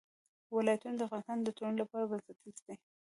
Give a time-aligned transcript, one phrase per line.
[0.55, 2.75] ولایتونه د افغانستان د ټولنې لپاره بنسټیز دي.